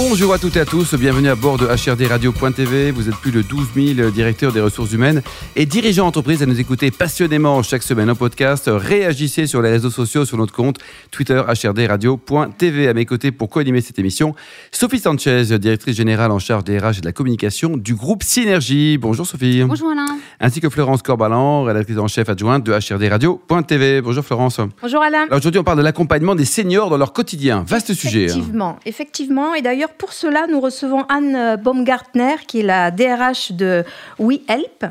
Bonjour 0.00 0.32
à 0.32 0.38
toutes 0.38 0.54
et 0.56 0.60
à 0.60 0.64
tous, 0.64 0.94
bienvenue 0.94 1.28
à 1.28 1.34
bord 1.34 1.58
de 1.58 1.66
HRD 1.66 2.06
Radio.tv. 2.06 2.92
Vous 2.92 3.08
êtes 3.08 3.16
plus 3.16 3.32
de 3.32 3.42
12 3.42 3.94
000 3.96 4.10
directeurs 4.10 4.52
des 4.52 4.60
ressources 4.60 4.92
humaines 4.92 5.22
et 5.56 5.66
dirigeants 5.66 6.04
d'entreprise 6.04 6.40
à 6.40 6.46
nous 6.46 6.60
écouter 6.60 6.92
passionnément 6.92 7.60
chaque 7.64 7.82
semaine 7.82 8.08
en 8.08 8.14
podcast. 8.14 8.70
Réagissez 8.72 9.48
sur 9.48 9.60
les 9.60 9.70
réseaux 9.70 9.90
sociaux, 9.90 10.24
sur 10.24 10.36
notre 10.38 10.52
compte 10.52 10.76
Twitter 11.10 11.42
HRD 11.48 11.88
Radio.tv. 11.88 12.86
À 12.86 12.94
mes 12.94 13.06
côtés 13.06 13.32
pour 13.32 13.50
co-animer 13.50 13.80
cette 13.80 13.98
émission, 13.98 14.36
Sophie 14.70 15.00
Sanchez, 15.00 15.58
directrice 15.58 15.96
générale 15.96 16.30
en 16.30 16.38
charge 16.38 16.62
des 16.62 16.78
RH 16.78 16.98
et 16.98 17.00
de 17.00 17.06
la 17.06 17.12
communication 17.12 17.76
du 17.76 17.96
groupe 17.96 18.22
Synergie. 18.22 18.98
Bonjour 18.98 19.26
Sophie. 19.26 19.64
Bonjour 19.64 19.90
Alain. 19.90 20.16
Ainsi 20.38 20.60
que 20.60 20.68
Florence 20.68 21.02
Corbalan, 21.02 21.64
rédactrice 21.64 21.98
en 21.98 22.06
chef 22.06 22.28
adjointe 22.28 22.62
de 22.62 22.72
HRD 22.72 23.08
Radio.tv. 23.10 24.00
Bonjour 24.00 24.24
Florence. 24.24 24.60
Bonjour 24.80 25.02
Alain. 25.02 25.26
Aujourd'hui, 25.32 25.58
on 25.58 25.64
parle 25.64 25.78
de 25.78 25.82
l'accompagnement 25.82 26.36
des 26.36 26.44
seniors 26.44 26.88
dans 26.88 26.98
leur 26.98 27.12
quotidien. 27.12 27.64
Vaste 27.66 27.94
sujet. 27.94 28.26
hein. 28.30 28.34
Effectivement, 28.36 28.78
effectivement. 28.86 29.54
Et 29.54 29.60
d'ailleurs, 29.62 29.87
pour 29.96 30.12
cela, 30.12 30.46
nous 30.48 30.60
recevons 30.60 31.04
Anne 31.08 31.56
Baumgartner, 31.56 32.36
qui 32.46 32.60
est 32.60 32.64
la 32.64 32.90
DRH 32.90 33.52
de 33.52 33.84
WeHelp. 34.18 34.86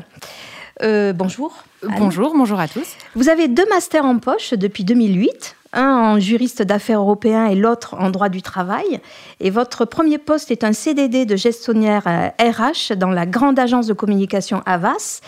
Euh, 0.82 1.12
bonjour. 1.12 1.64
Anne. 1.82 1.94
Bonjour, 1.98 2.34
bonjour 2.36 2.58
à 2.60 2.68
tous. 2.68 2.86
Vous 3.14 3.28
avez 3.28 3.48
deux 3.48 3.66
masters 3.68 4.04
en 4.04 4.18
poche 4.18 4.52
depuis 4.54 4.84
2008, 4.84 5.56
un 5.72 5.88
en 5.90 6.18
juriste 6.20 6.62
d'affaires 6.62 7.00
européen 7.00 7.46
et 7.46 7.54
l'autre 7.54 7.94
en 7.98 8.10
droit 8.10 8.28
du 8.28 8.42
travail. 8.42 9.00
Et 9.40 9.50
votre 9.50 9.84
premier 9.84 10.18
poste 10.18 10.50
est 10.50 10.64
un 10.64 10.72
CDD 10.72 11.24
de 11.26 11.36
gestionnaire 11.36 12.04
euh, 12.06 12.28
RH 12.40 12.94
dans 12.96 13.10
la 13.10 13.26
grande 13.26 13.58
agence 13.58 13.86
de 13.86 13.92
communication 13.92 14.62
Avas. 14.66 15.20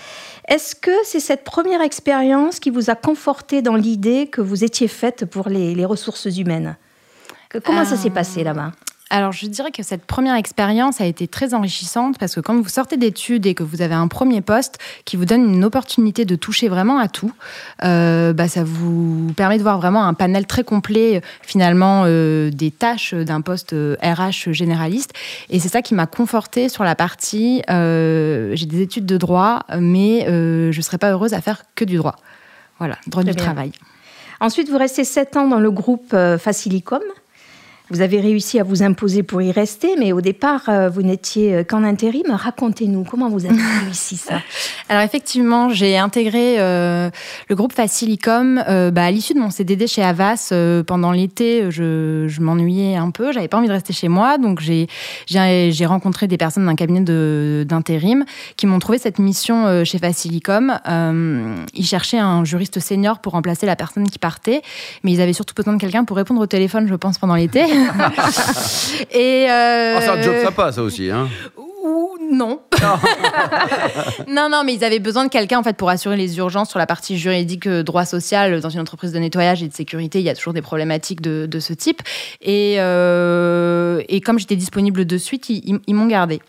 Est-ce 0.48 0.74
que 0.74 0.90
c'est 1.04 1.20
cette 1.20 1.44
première 1.44 1.82
expérience 1.82 2.58
qui 2.60 2.70
vous 2.70 2.90
a 2.90 2.94
conforté 2.94 3.62
dans 3.62 3.76
l'idée 3.76 4.26
que 4.26 4.40
vous 4.40 4.64
étiez 4.64 4.88
faite 4.88 5.24
pour 5.24 5.48
les, 5.48 5.74
les 5.74 5.84
ressources 5.84 6.26
humaines? 6.26 6.76
Comment 7.64 7.84
ça 7.84 7.94
Euh, 7.94 7.98
s'est 7.98 8.10
passé 8.10 8.44
là-bas? 8.44 8.72
Alors, 9.12 9.32
je 9.32 9.46
dirais 9.46 9.72
que 9.72 9.82
cette 9.82 10.04
première 10.04 10.36
expérience 10.36 11.00
a 11.00 11.04
été 11.04 11.26
très 11.26 11.52
enrichissante 11.52 12.16
parce 12.16 12.36
que 12.36 12.40
quand 12.40 12.54
vous 12.54 12.68
sortez 12.68 12.96
d'études 12.96 13.44
et 13.44 13.54
que 13.54 13.64
vous 13.64 13.82
avez 13.82 13.94
un 13.94 14.06
premier 14.06 14.40
poste 14.40 14.78
qui 15.04 15.16
vous 15.16 15.24
donne 15.24 15.52
une 15.52 15.64
opportunité 15.64 16.24
de 16.24 16.36
toucher 16.36 16.68
vraiment 16.68 16.98
à 16.98 17.08
tout, 17.08 17.32
euh, 17.82 18.32
bah, 18.32 18.46
ça 18.46 18.62
vous 18.62 19.32
permet 19.36 19.58
de 19.58 19.62
voir 19.62 19.78
vraiment 19.78 20.04
un 20.04 20.14
panel 20.14 20.46
très 20.46 20.62
complet 20.62 21.16
euh, 21.16 21.20
finalement 21.42 22.04
euh, 22.06 22.50
des 22.50 22.70
tâches 22.70 23.12
d'un 23.12 23.40
poste 23.40 23.72
euh, 23.72 23.96
RH 24.00 24.52
généraliste. 24.52 25.10
Et 25.48 25.58
c'est 25.58 25.68
ça 25.68 25.82
qui 25.82 25.94
m'a 25.94 26.06
confortée 26.06 26.68
sur 26.68 26.84
la 26.84 26.94
partie 26.94 27.62
euh, 27.68 28.52
j'ai 28.54 28.66
des 28.66 28.80
études 28.80 29.06
de 29.06 29.16
droit, 29.16 29.64
mais 29.76 30.26
euh, 30.28 30.70
je 30.70 30.76
ne 30.78 30.82
serais 30.82 30.98
pas 30.98 31.10
heureuse 31.10 31.34
à 31.34 31.40
faire 31.40 31.64
que 31.74 31.84
du 31.84 31.96
droit. 31.96 32.14
Voilà, 32.78 32.96
droit 33.08 33.24
Très 33.24 33.32
du 33.32 33.36
bien. 33.36 33.44
travail. 33.44 33.72
Ensuite, 34.40 34.68
vous 34.70 34.78
restez 34.78 35.02
sept 35.04 35.36
ans 35.36 35.48
dans 35.48 35.58
le 35.58 35.70
groupe 35.70 36.12
euh, 36.14 36.38
Facilicom. 36.38 37.02
Vous 37.90 38.00
avez 38.02 38.20
réussi 38.20 38.60
à 38.60 38.62
vous 38.62 38.82
imposer 38.82 39.22
pour 39.22 39.42
y 39.42 39.50
rester, 39.50 39.96
mais 39.98 40.12
au 40.12 40.20
départ, 40.20 40.68
euh, 40.68 40.88
vous 40.88 41.02
n'étiez 41.02 41.54
euh, 41.54 41.64
qu'en 41.64 41.82
intérim. 41.82 42.30
Racontez-nous, 42.30 43.02
comment 43.04 43.28
vous 43.28 43.46
avez 43.46 43.56
réussi 43.84 44.16
ça? 44.16 44.40
Alors 44.88 45.02
effectivement, 45.02 45.70
j'ai 45.70 45.98
intégré 45.98 46.60
euh, 46.60 47.10
le 47.48 47.56
groupe 47.56 47.72
Facilicom 47.72 48.62
euh, 48.68 48.90
bah, 48.90 49.04
à 49.04 49.10
l'issue 49.10 49.34
de 49.34 49.40
mon 49.40 49.50
CDD 49.50 49.86
chez 49.88 50.02
Avas. 50.02 50.50
euh, 50.52 50.82
pendant 50.84 51.10
l'été, 51.12 51.70
je, 51.70 52.26
je 52.28 52.40
m'ennuyais 52.40 52.96
un 52.96 53.10
peu, 53.10 53.32
j'avais 53.32 53.48
pas 53.48 53.58
envie 53.58 53.68
de 53.68 53.72
rester 53.72 53.92
chez 53.92 54.08
moi, 54.08 54.38
donc 54.38 54.60
j'ai 54.60 54.86
j'ai 55.26 55.70
j'ai 55.72 55.86
rencontré 55.86 56.26
des 56.28 56.36
personnes 56.36 56.66
d'un 56.66 56.76
cabinet 56.76 57.00
de- 57.00 57.64
d'intérim 57.68 58.24
qui 58.56 58.66
m'ont 58.66 58.78
trouvé 58.78 58.98
cette 58.98 59.18
mission 59.18 59.66
euh, 59.66 59.84
chez 59.84 59.98
Facilicom. 59.98 60.78
Euh, 60.88 61.54
ils 61.74 61.86
cherchaient 61.86 62.18
un 62.18 62.44
juriste 62.44 62.78
senior 62.80 63.18
pour 63.18 63.32
remplacer 63.32 63.66
la 63.66 63.76
personne 63.76 64.08
qui 64.08 64.18
partait, 64.18 64.62
mais 65.02 65.12
ils 65.12 65.20
avaient 65.20 65.32
surtout 65.32 65.54
besoin 65.54 65.74
de 65.74 65.80
quelqu'un 65.80 66.04
pour 66.04 66.16
répondre 66.16 66.40
au 66.40 66.46
téléphone, 66.46 66.86
je 66.88 66.94
pense, 66.94 67.18
pendant 67.18 67.34
l'été. 67.34 67.64
Et 69.12 69.46
euh, 69.50 69.96
Oh, 69.96 70.00
c'est 70.00 70.08
un 70.08 70.22
job 70.22 70.34
sympa, 70.42 70.72
ça 70.72 70.82
aussi. 70.82 71.10
Hein. 71.10 71.28
Non. 72.30 72.60
non, 74.28 74.48
non, 74.50 74.62
mais 74.64 74.74
ils 74.74 74.84
avaient 74.84 74.98
besoin 74.98 75.24
de 75.24 75.30
quelqu'un 75.30 75.58
en 75.58 75.62
fait 75.62 75.76
pour 75.76 75.90
assurer 75.90 76.16
les 76.16 76.38
urgences 76.38 76.70
sur 76.70 76.78
la 76.78 76.86
partie 76.86 77.18
juridique, 77.18 77.66
euh, 77.66 77.82
droit 77.82 78.04
social. 78.04 78.60
Dans 78.60 78.70
une 78.70 78.80
entreprise 78.80 79.12
de 79.12 79.18
nettoyage 79.18 79.62
et 79.62 79.68
de 79.68 79.74
sécurité, 79.74 80.18
il 80.20 80.24
y 80.24 80.30
a 80.30 80.34
toujours 80.34 80.52
des 80.52 80.62
problématiques 80.62 81.20
de, 81.20 81.46
de 81.46 81.60
ce 81.60 81.72
type. 81.72 82.02
Et, 82.40 82.76
euh, 82.78 84.02
et 84.08 84.20
comme 84.20 84.38
j'étais 84.38 84.56
disponible 84.56 85.04
de 85.04 85.18
suite, 85.18 85.48
ils, 85.48 85.62
ils- 85.66 85.80
ils 85.86 85.94
m'ont 85.94 86.06
gardé. 86.06 86.40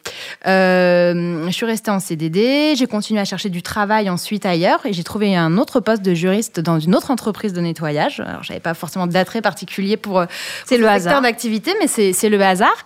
Euh, 0.48 1.46
je 1.48 1.52
suis 1.52 1.66
restée 1.66 1.92
en 1.92 2.00
CDD. 2.00 2.74
J'ai 2.76 2.88
continué 2.88 3.20
à 3.20 3.26
chercher 3.26 3.50
du 3.50 3.62
travail 3.62 4.10
ensuite 4.10 4.46
ailleurs 4.46 4.86
et 4.86 4.94
j'ai 4.94 5.04
trouvé 5.04 5.36
un 5.36 5.58
autre 5.58 5.80
poste 5.80 6.02
de 6.02 6.14
juriste 6.14 6.60
dans 6.60 6.80
une 6.80 6.96
autre 6.96 7.12
entreprise 7.12 7.54
de 7.54 7.62
nettoyage. 7.62 8.20
Alors, 8.20 8.44
j'avais 8.44 8.60
pas 8.60 8.74
forcément 8.74 9.08
d'attrait 9.08 9.42
particulier 9.42 9.98
pour, 9.98 10.24
C'est 10.66 10.78
le 10.78 10.88
hasard. 10.88 11.22
d'activité, 11.22 11.74
mais 11.80 11.88
c'est 11.88 12.14
c'est 12.14 12.30
le 12.30 12.42
hasard. 12.42 12.84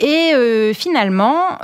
Et 0.00 0.32
euh, 0.34 0.72
finalement, 0.74 1.58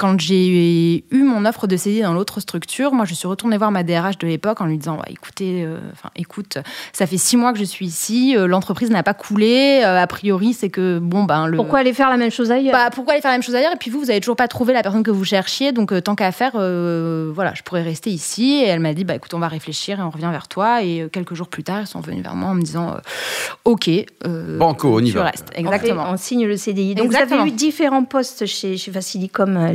quand 0.00 0.18
j'ai 0.18 1.04
eu 1.10 1.22
mon 1.24 1.44
offre 1.44 1.66
de 1.66 1.76
CDI 1.76 2.00
dans 2.00 2.14
l'autre 2.14 2.40
structure, 2.40 2.94
moi, 2.94 3.04
je 3.04 3.12
suis 3.12 3.28
retournée 3.28 3.58
voir 3.58 3.70
ma 3.70 3.82
DRH 3.82 4.16
de 4.16 4.26
l'époque 4.26 4.62
en 4.62 4.64
lui 4.64 4.78
disant, 4.78 4.96
Ouais, 4.96 5.10
écoutez, 5.12 5.62
euh, 5.62 5.76
enfin, 5.92 6.08
écoute, 6.16 6.56
ça 6.94 7.06
fait 7.06 7.18
six 7.18 7.36
mois 7.36 7.52
que 7.52 7.58
je 7.58 7.64
suis 7.64 7.84
ici, 7.84 8.34
euh, 8.34 8.46
l'entreprise 8.46 8.88
n'a 8.90 9.02
pas 9.02 9.12
coulé. 9.12 9.82
euh, 9.84 9.98
a 10.00 10.06
priori, 10.06 10.54
c'est 10.54 10.70
que 10.70 10.98
bon, 10.98 11.24
ben 11.24 11.46
le. 11.46 11.58
Pourquoi 11.58 11.80
aller 11.80 11.92
faire 11.92 12.08
la 12.08 12.16
même 12.16 12.30
chose 12.30 12.50
ailleurs? 12.50 12.72
Bah, 12.72 12.88
pourquoi 12.90 13.12
aller 13.12 13.20
faire 13.20 13.30
la 13.30 13.36
même 13.36 13.42
chose 13.42 13.54
ailleurs? 13.54 13.72
Et 13.74 13.76
puis 13.76 13.90
vous, 13.90 14.00
vous 14.00 14.08
avez 14.10 14.20
toujours 14.20 14.36
pas 14.36 14.48
trouvé 14.48 14.72
la 14.72 14.82
personne 14.82 15.02
que 15.02 15.10
vous 15.10 15.24
cherchiez, 15.26 15.72
donc 15.72 15.92
euh, 15.92 16.00
tant 16.00 16.14
qu'à 16.14 16.32
faire, 16.32 16.52
euh, 16.54 17.30
voilà, 17.34 17.52
je 17.54 17.62
pourrais 17.62 17.82
rester 17.82 18.08
ici. 18.08 18.62
Et 18.64 18.68
elle 18.68 18.80
m'a 18.80 18.94
dit, 18.94 19.04
bah 19.04 19.16
écoute, 19.16 19.34
on 19.34 19.38
va 19.38 19.48
réfléchir 19.48 20.00
et 20.00 20.02
on 20.02 20.08
revient 20.08 20.30
vers 20.32 20.48
toi. 20.48 20.82
Et 20.82 21.02
euh, 21.02 21.08
quelques 21.08 21.34
jours 21.34 21.48
plus 21.48 21.62
tard, 21.62 21.82
ils 21.82 21.86
sont 21.86 22.00
venus 22.00 22.22
vers 22.22 22.34
moi 22.34 22.48
en 22.48 22.54
me 22.54 22.62
disant, 22.62 22.94
euh, 22.94 23.00
ok, 23.66 23.90
euh, 24.26 24.56
Banco, 24.56 24.96
on 24.96 25.00
y 25.00 25.10
tu 25.10 25.18
va. 25.18 25.24
restes. 25.24 25.48
On 25.50 25.54
fait- 25.54 25.60
Exactement. 25.60 26.06
On, 26.08 26.16
signe 26.16 26.46
le 26.46 26.56
CDI. 26.56 26.94
Donc 26.94 27.04
Exactement. 27.04 27.36
vous 27.36 27.42
avez 27.42 27.50
eu 27.50 27.54
différents 27.54 28.04
postes 28.04 28.46
chez, 28.46 28.78
chez 28.78 28.90
Facilicom, 28.90 29.56
euh, 29.56 29.72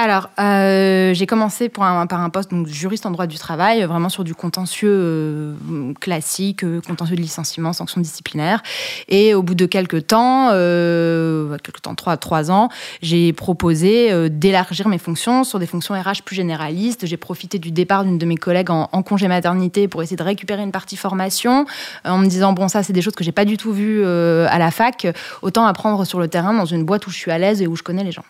Alors, 0.00 0.30
euh, 0.38 1.12
j'ai 1.12 1.26
commencé 1.26 1.68
par 1.68 1.82
un 1.92 2.30
poste 2.30 2.52
donc, 2.52 2.68
juriste 2.68 3.04
en 3.04 3.10
droit 3.10 3.26
du 3.26 3.36
travail, 3.36 3.82
euh, 3.82 3.88
vraiment 3.88 4.08
sur 4.08 4.22
du 4.22 4.32
contentieux 4.32 4.88
euh, 4.88 5.54
classique, 6.00 6.64
contentieux 6.86 7.16
de 7.16 7.20
licenciement, 7.20 7.72
sanctions 7.72 8.00
disciplinaires. 8.00 8.62
Et 9.08 9.34
au 9.34 9.42
bout 9.42 9.56
de 9.56 9.66
quelques 9.66 10.06
temps, 10.06 10.50
quelques 10.50 11.82
temps, 11.82 11.96
trois, 11.96 12.16
trois 12.16 12.52
ans, 12.52 12.68
j'ai 13.02 13.32
proposé 13.32 14.30
d'élargir 14.30 14.86
mes 14.86 14.98
fonctions 14.98 15.42
sur 15.42 15.58
des 15.58 15.66
fonctions 15.66 15.96
RH 15.96 16.22
plus 16.24 16.36
généralistes. 16.36 17.04
J'ai 17.04 17.16
profité 17.16 17.58
du 17.58 17.72
départ 17.72 18.04
d'une 18.04 18.18
de 18.18 18.26
mes 18.26 18.36
collègues 18.36 18.70
en, 18.70 18.88
en 18.92 19.02
congé 19.02 19.26
maternité 19.26 19.88
pour 19.88 20.00
essayer 20.04 20.16
de 20.16 20.22
récupérer 20.22 20.62
une 20.62 20.70
partie 20.70 20.96
formation, 20.96 21.66
en 22.04 22.18
me 22.18 22.26
disant 22.28 22.52
bon 22.52 22.68
ça 22.68 22.84
c'est 22.84 22.92
des 22.92 23.02
choses 23.02 23.16
que 23.16 23.24
j'ai 23.24 23.32
pas 23.32 23.44
du 23.44 23.56
tout 23.56 23.72
vues 23.72 24.06
à 24.06 24.58
la 24.60 24.70
fac, 24.70 25.08
autant 25.42 25.66
apprendre 25.66 26.04
sur 26.04 26.20
le 26.20 26.28
terrain 26.28 26.54
dans 26.54 26.66
une 26.66 26.84
boîte 26.84 27.04
où 27.08 27.10
je 27.10 27.16
suis 27.16 27.32
à 27.32 27.38
l'aise 27.38 27.60
et 27.62 27.66
où 27.66 27.74
je 27.74 27.82
connais 27.82 28.04
les 28.04 28.12
gens. 28.12 28.24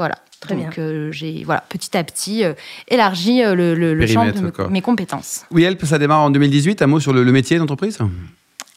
Voilà. 0.00 0.16
Très 0.40 0.54
Donc 0.56 0.78
euh, 0.78 1.12
j'ai 1.12 1.42
voilà 1.44 1.62
petit 1.68 1.94
à 1.98 2.02
petit 2.02 2.44
euh, 2.44 2.54
élargi 2.88 3.42
euh, 3.42 3.54
le, 3.54 3.74
le- 3.74 3.92
le 3.92 4.06
champ 4.06 4.24
de 4.24 4.40
mes- 4.40 4.50
quoi. 4.50 4.68
mes 4.70 4.80
compétences. 4.80 5.44
Oui, 5.50 5.64
Help, 5.64 5.84
ça 5.84 5.98
démarre 5.98 6.20
en 6.20 6.30
2018. 6.30 6.80
Un 6.80 6.86
mot 6.86 6.98
sur 6.98 7.12
le, 7.12 7.22
le 7.24 7.32
métier 7.32 7.58
d'entreprise? 7.58 7.98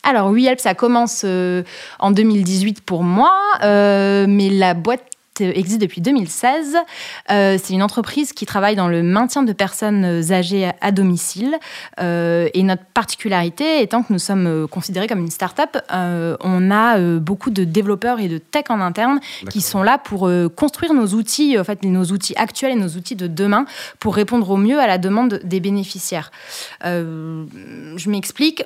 Alors 0.03 0.27
oui, 0.27 0.45
Help, 0.45 0.59
ça 0.59 0.75
commence 0.75 1.21
euh, 1.23 1.63
en 1.99 2.11
2018 2.11 2.81
pour 2.81 3.03
moi, 3.03 3.31
euh, 3.63 4.25
mais 4.27 4.49
la 4.49 4.73
boîte 4.73 5.03
existe 5.41 5.81
depuis 5.81 6.01
2016. 6.01 6.77
Euh, 7.31 7.57
c'est 7.61 7.73
une 7.73 7.81
entreprise 7.83 8.33
qui 8.33 8.45
travaille 8.45 8.75
dans 8.75 8.87
le 8.87 9.01
maintien 9.03 9.43
de 9.43 9.53
personnes 9.53 10.05
âgées 10.31 10.65
à- 10.65 10.75
à 10.81 10.91
domicile. 10.91 11.55
Euh, 11.99 12.49
et 12.53 12.63
notre 12.63 12.83
particularité 12.93 13.81
étant 13.81 14.03
que 14.03 14.11
nous 14.13 14.19
sommes 14.19 14.47
euh, 14.47 14.67
considérés 14.67 15.07
comme 15.07 15.19
une 15.19 15.31
start-up, 15.31 15.77
euh, 15.93 16.37
on 16.41 16.69
a 16.71 16.99
beaucoup 17.19 17.49
de 17.49 17.63
développeurs 17.63 18.19
et 18.19 18.27
de 18.27 18.37
tech 18.37 18.65
en 18.69 18.79
interne 18.81 19.19
qui 19.49 19.61
sont 19.61 19.83
là 19.83 19.97
pour 19.97 20.29
construire 20.55 20.93
nos 20.93 21.07
outils, 21.07 21.57
en 21.57 21.63
fait, 21.63 21.83
nos 21.83 22.05
outils 22.05 22.33
actuels 22.35 22.71
et 22.73 22.75
nos 22.75 22.89
outils 22.89 23.15
de 23.15 23.27
demain 23.27 23.65
pour 23.99 24.15
répondre 24.15 24.49
au 24.49 24.57
mieux 24.57 24.79
à 24.79 24.87
la 24.87 24.97
demande 24.97 25.39
des 25.43 25.59
bénéficiaires. 25.59 26.31
Je 26.83 28.09
m'explique. 28.09 28.63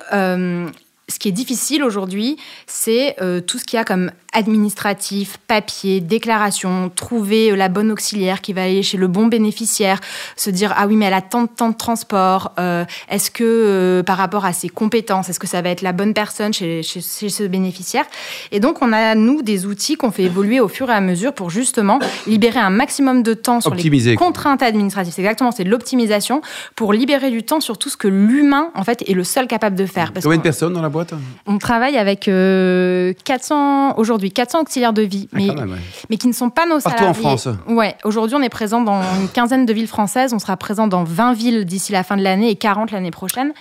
Ce 1.10 1.18
qui 1.18 1.28
est 1.28 1.32
difficile 1.32 1.82
aujourd'hui, 1.82 2.36
c'est 2.66 3.16
tout 3.46 3.58
ce 3.58 3.64
qu'il 3.64 3.78
y 3.78 3.80
a 3.80 3.84
comme 3.84 4.10
administratif, 4.32 5.38
papier, 5.46 6.00
déclaration, 6.00 6.90
trouver 6.94 7.50
euh, 7.50 7.56
la 7.56 7.68
bonne 7.68 7.90
auxiliaire 7.90 8.40
qui 8.42 8.52
va 8.52 8.64
aller 8.64 8.82
chez 8.82 8.98
le 8.98 9.08
bon 9.08 9.26
bénéficiaire, 9.26 10.00
se 10.36 10.50
dire 10.50 10.74
ah 10.76 10.86
oui 10.86 10.96
mais 10.96 11.06
elle 11.06 11.14
a 11.14 11.22
tant 11.22 11.42
de 11.42 11.48
temps 11.48 11.70
de 11.70 11.76
transport, 11.76 12.52
euh, 12.58 12.84
est-ce 13.08 13.30
que 13.30 13.44
euh, 13.44 14.02
par 14.02 14.18
rapport 14.18 14.44
à 14.44 14.52
ses 14.52 14.68
compétences, 14.68 15.30
est-ce 15.30 15.40
que 15.40 15.46
ça 15.46 15.62
va 15.62 15.70
être 15.70 15.82
la 15.82 15.92
bonne 15.92 16.12
personne 16.12 16.52
chez, 16.52 16.82
chez, 16.82 17.00
chez 17.00 17.30
ce 17.30 17.44
bénéficiaire? 17.44 18.04
Et 18.52 18.60
donc 18.60 18.82
on 18.82 18.92
a 18.92 19.14
nous 19.14 19.40
des 19.42 19.64
outils 19.64 19.96
qu'on 19.96 20.10
fait 20.10 20.24
évoluer 20.24 20.60
au 20.60 20.68
fur 20.68 20.90
et 20.90 20.94
à 20.94 21.00
mesure 21.00 21.32
pour 21.32 21.48
justement 21.48 21.98
libérer 22.26 22.60
un 22.60 22.70
maximum 22.70 23.22
de 23.22 23.32
temps 23.32 23.62
sur 23.62 23.72
Optimiser, 23.72 24.10
les 24.10 24.16
contraintes 24.16 24.62
administratives. 24.62 25.14
C'est 25.14 25.22
exactement, 25.22 25.52
c'est 25.52 25.64
de 25.64 25.70
l'optimisation 25.70 26.42
pour 26.76 26.92
libérer 26.92 27.30
du 27.30 27.42
temps 27.44 27.60
sur 27.60 27.78
tout 27.78 27.88
ce 27.88 27.96
que 27.96 28.08
l'humain 28.08 28.70
en 28.74 28.84
fait 28.84 29.08
est 29.08 29.14
le 29.14 29.24
seul 29.24 29.46
capable 29.46 29.76
de 29.76 29.86
faire. 29.86 30.12
Parce 30.12 30.24
Combien 30.24 30.38
de 30.38 30.42
personnes 30.42 30.74
dans 30.74 30.82
la 30.82 30.88
boîte? 30.90 30.98
Boîte 30.98 31.14
On 31.46 31.58
travaille 31.58 31.96
avec 31.96 32.24
400 32.24 33.94
aujourd'hui 33.96 34.17
400 34.26 34.62
auxiliaires 34.62 34.92
de 34.92 35.02
vie, 35.02 35.28
Ah, 35.32 35.36
mais, 35.36 35.46
quand 35.46 35.54
même, 35.54 35.70
ouais. 35.70 35.78
mais 36.10 36.16
qui 36.16 36.26
ne 36.26 36.32
sont 36.32 36.50
pas 36.50 36.66
nos 36.66 36.80
Partout 36.80 37.04
en 37.04 37.14
salariés. 37.14 37.38
France. 37.38 37.48
Ouais, 37.68 37.94
aujourd'hui 38.04 38.36
on 38.36 38.42
est 38.42 38.48
présent 38.48 38.80
dans 38.80 39.00
une 39.20 39.28
quinzaine 39.28 39.64
de 39.64 39.72
villes 39.72 39.86
françaises, 39.86 40.32
on 40.34 40.38
sera 40.38 40.56
présent 40.56 40.86
dans 40.88 41.04
20 41.04 41.32
villes 41.34 41.64
d'ici 41.64 41.92
la 41.92 42.02
fin 42.02 42.16
de 42.16 42.22
l'année 42.22 42.50
et 42.50 42.56
40 42.56 42.90
l'année 42.90 43.10
prochaine. 43.10 43.52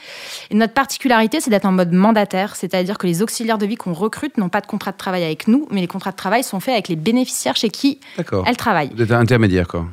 Et 0.50 0.56
notre 0.56 0.74
particularité, 0.74 1.40
c'est 1.40 1.50
d'être 1.52 1.66
en 1.66 1.72
mode 1.72 1.92
mandataire, 1.94 2.56
c'est-à-dire 2.56 2.98
que 2.98 3.06
les 3.08 3.22
auxiliaires 3.22 3.58
de 3.58 3.66
vie 3.66 3.76
qu'on 3.76 3.94
recrute 3.94 4.38
n'ont 4.38 4.50
pas 4.50 4.62
de 4.62 4.68
contrat 4.68 4.92
de 4.92 4.98
travail 4.98 5.24
avec 5.24 5.48
nous, 5.48 5.68
mais 5.72 5.82
les 5.82 5.88
contrats 5.88 6.12
de 6.12 6.16
travail 6.18 6.44
sont 6.44 6.60
faits 6.60 6.74
avec 6.74 6.88
les 6.88 6.96
bénéficiaires 6.96 7.56
chez 7.56 7.70
qui 7.70 8.00
elles 8.46 8.58
travaillent. 8.58 8.92
Vous 8.96 9.02
êtes 9.04 9.12
intermédiaire, 9.12 9.68
quoi. 9.68 9.86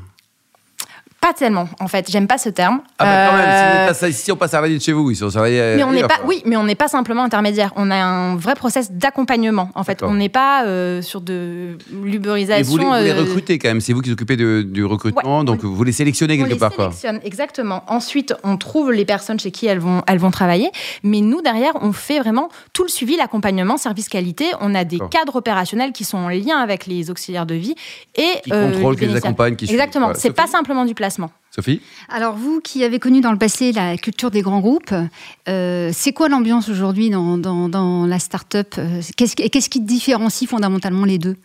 Pas 1.24 1.32
tellement, 1.32 1.66
en 1.80 1.88
fait, 1.88 2.10
j'aime 2.10 2.26
pas 2.26 2.36
ce 2.36 2.50
terme. 2.50 2.80
Ah, 2.98 3.04
bah, 3.04 3.30
quand 3.30 3.36
même, 3.38 3.44
si, 3.46 3.48
vous 3.48 3.54
Euh, 3.54 3.90
êtes 3.90 3.98
pas- 4.00 4.12
si 4.12 4.32
on 4.32 4.36
passe 4.36 4.52
de 4.52 4.78
chez 4.78 4.92
vous, 4.92 5.10
ils 5.10 5.16
sont 5.16 5.30
salariés. 5.30 5.72
Mais 5.76 5.82
on 5.84 5.90
n'est 5.92 6.02
pas, 6.02 6.18
oui, 6.26 6.42
mais 6.44 6.56
on 6.58 6.64
n'est 6.64 6.74
pas 6.74 6.88
simplement 6.88 7.22
intermédiaire. 7.22 7.72
On 7.76 7.90
a 7.90 7.96
un 7.96 8.36
vrai 8.36 8.54
process 8.54 8.92
d'accompagnement. 8.92 9.70
En 9.74 9.84
fait, 9.84 10.02
on 10.02 10.12
n'est 10.12 10.28
pas 10.28 10.66
euh, 10.66 11.00
sur 11.00 11.22
de 11.22 11.78
Et 11.90 11.94
l'uberisation. 12.04 12.70
vous 12.72 12.76
les, 12.76 12.84
vous 12.84 12.92
les 13.04 13.10
euh, 13.12 13.20
recrutez 13.22 13.58
quand 13.58 13.68
même, 13.68 13.80
c'est 13.80 13.94
vous 13.94 14.02
qui 14.02 14.10
vous 14.10 14.12
occupez 14.12 14.36
de- 14.36 14.60
du 14.68 14.84
recrutement, 14.84 15.38
Ouais. 15.38 15.44
donc 15.44 15.64
vous 15.64 15.82
les 15.82 15.92
sélectionnez 15.92 16.34
On 16.34 16.36
quelque 16.44 16.52
les 16.52 16.58
part. 16.58 16.72
Quoi. 16.74 16.90
exactement. 17.24 17.84
Ensuite, 17.86 18.34
on 18.44 18.58
trouve 18.58 18.92
les 18.92 19.06
personnes 19.06 19.40
chez 19.40 19.50
qui 19.50 19.64
elles 19.64 19.78
vont, 19.78 20.02
elles 20.06 20.18
vont 20.18 20.30
travailler. 20.30 20.70
Mais 21.04 21.22
nous, 21.22 21.40
derrière, 21.40 21.72
on 21.80 21.92
fait 21.92 22.18
vraiment 22.18 22.50
tout 22.74 22.82
le 22.82 22.90
suivi, 22.90 23.16
l'accompagnement, 23.16 23.78
service 23.78 24.10
qualité. 24.10 24.44
On 24.60 24.74
a 24.74 24.84
des 24.84 24.98
cadres 25.10 25.36
opérationnels 25.36 25.92
qui 25.92 26.04
sont 26.04 26.18
en 26.18 26.28
lien 26.28 26.58
avec 26.58 26.84
les 26.84 27.10
auxiliaires 27.10 27.46
de 27.46 27.54
vie 27.54 27.74
et 28.14 28.40
Qui 28.42 28.52
euh, 28.52 28.72
contrôlent, 28.72 28.96
qui 28.98 29.06
les 29.06 29.16
accompagnent, 29.16 29.56
qui 29.56 29.64
Exactement. 29.70 30.10
C'est 30.14 30.30
pas 30.34 30.46
simplement 30.46 30.84
du 30.84 30.94
placement. 30.94 31.13
Sophie 31.54 31.80
Alors 32.08 32.34
vous 32.34 32.60
qui 32.60 32.82
avez 32.84 32.98
connu 32.98 33.20
dans 33.20 33.30
le 33.32 33.38
passé 33.38 33.70
la 33.72 33.96
culture 33.96 34.30
des 34.30 34.42
grands 34.42 34.60
groupes, 34.60 34.92
euh, 35.48 35.90
c'est 35.92 36.12
quoi 36.12 36.28
l'ambiance 36.28 36.68
aujourd'hui 36.68 37.10
dans, 37.10 37.38
dans, 37.38 37.68
dans 37.68 38.06
la 38.06 38.18
start-up 38.18 38.74
Euh, 38.78 39.00
Qu'est-ce 39.16 39.36
qui- 39.36 39.48
qu'est-ce 39.50 39.68
qui 39.70 39.80
différencie 39.80 40.48
fondamentalement 40.50 41.04
les 41.04 41.18
deux? 41.18 41.36